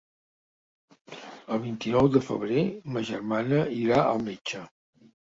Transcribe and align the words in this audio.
El 1.55 1.59
vint-i-nou 1.65 2.07
de 2.15 2.21
febrer 2.29 2.63
ma 2.95 3.03
germana 3.09 3.59
irà 3.81 3.99
al 4.15 4.23
metge. 4.31 4.63